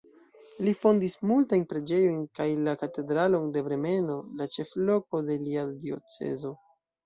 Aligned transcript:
Li 0.67 0.71
fondis 0.77 1.15
multajn 1.31 1.65
preĝejojn 1.73 2.23
kaj 2.41 2.49
la 2.69 2.75
katedralon 2.85 3.47
de 3.59 3.65
Bremeno, 3.69 4.19
la 4.43 4.51
ĉefloko 4.59 5.23
de 5.33 5.41
lia 5.49 5.71
diocezo. 5.87 6.57